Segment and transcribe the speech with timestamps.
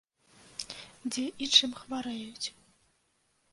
[1.09, 2.47] Дзе і чым хварэюць?